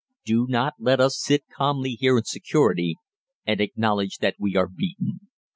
[0.25, 2.95] Do not let us sit calmly here in security,
[3.45, 5.29] and acknowledge that we are beaten.